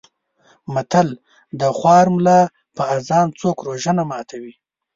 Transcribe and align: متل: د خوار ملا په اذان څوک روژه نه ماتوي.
متل: 0.73 1.09
د 1.59 1.61
خوار 1.77 2.05
ملا 2.15 2.41
په 2.75 2.83
اذان 2.97 3.27
څوک 3.39 3.57
روژه 3.67 3.91
نه 3.99 4.03
ماتوي. 4.11 4.53